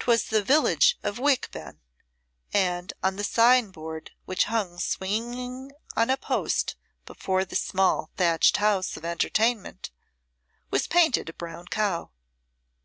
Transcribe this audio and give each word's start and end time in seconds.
'Twas 0.00 0.24
the 0.24 0.42
village 0.42 0.98
of 1.04 1.20
Wickben, 1.20 1.78
and 2.52 2.92
on 3.04 3.14
the 3.14 3.22
signboard 3.22 4.10
which 4.24 4.46
hung 4.50 4.80
swinging 4.80 5.70
on 5.94 6.10
a 6.10 6.16
post 6.16 6.74
before 7.06 7.44
the 7.44 7.54
small 7.54 8.10
thatched 8.16 8.56
house 8.56 8.96
of 8.96 9.04
entertainment 9.04 9.92
was 10.72 10.88
painted 10.88 11.28
a 11.28 11.32
brown 11.32 11.68
cow. 11.68 12.10